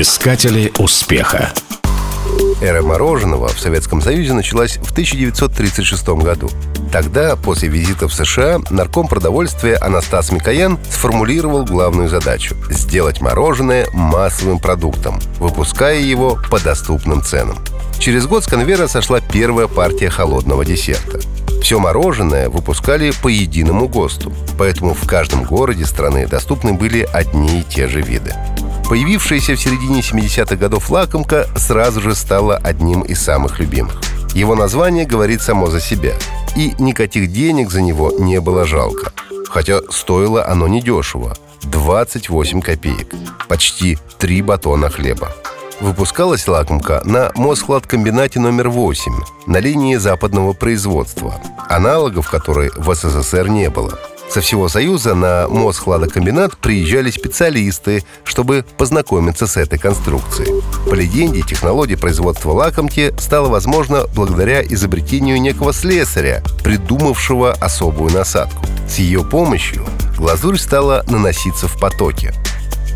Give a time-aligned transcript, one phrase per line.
[0.00, 1.52] Искатели успеха.
[2.60, 6.48] Эра мороженого в Советском Союзе началась в 1936 году.
[6.92, 14.60] Тогда, после визита в США, нарком продовольствия Анастас Микоян сформулировал главную задачу– сделать мороженое массовым
[14.60, 17.58] продуктом, выпуская его по доступным ценам.
[17.98, 21.18] Через год с конвейера сошла первая партия холодного десерта.
[21.60, 27.64] Все мороженое выпускали по единому ГОСТу, поэтому в каждом городе страны доступны были одни и
[27.64, 28.32] те же виды.
[28.88, 34.00] Появившаяся в середине 70-х годов лакомка сразу же стала одним из самых любимых.
[34.34, 36.14] Его название говорит само за себя.
[36.56, 39.12] И никаких денег за него не было жалко.
[39.50, 43.14] Хотя стоило оно недешево– 28 копеек.
[43.46, 45.32] Почти 3 батона хлеба.
[45.80, 49.12] Выпускалась лакомка на Мосхладкомбинате номер 8
[49.46, 51.34] на линии западного производства,
[51.68, 53.98] аналогов которой в СССР не было–
[54.30, 60.62] со всего Союза на Мосхладокомбинат приезжали специалисты, чтобы познакомиться с этой конструкцией.
[60.88, 68.64] По легенде, технология производства лакомки стала возможна благодаря изобретению некого слесаря, придумавшего особую насадку.
[68.88, 72.34] С ее помощью глазурь стала наноситься в потоке.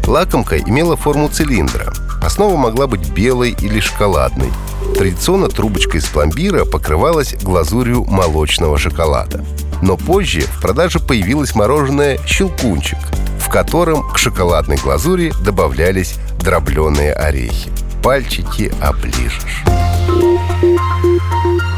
[0.07, 1.93] Лакомка имела форму цилиндра.
[2.23, 4.53] Основа могла быть белой или шоколадной.
[4.97, 9.45] Традиционно трубочка из пломбира покрывалась глазурью молочного шоколада.
[9.83, 12.99] Но позже в продаже появилось мороженое «Щелкунчик»,
[13.39, 17.71] в котором к шоколадной глазури добавлялись дробленые орехи.
[18.03, 19.65] Пальчики оближешь.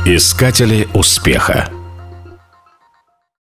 [0.06, 1.70] Искатели успеха.